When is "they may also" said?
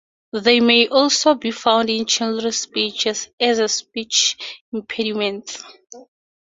0.33-1.35